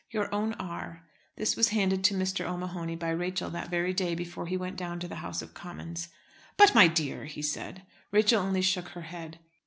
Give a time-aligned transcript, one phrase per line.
[0.09, 1.03] Your own R."
[1.35, 2.43] This was handed to Mr.
[2.43, 6.07] O'Mahony by Rachel that very day before he went down to the House of Commons.
[6.57, 7.83] "But, my dear!" he said.
[8.11, 9.37] Rachel only shook her head.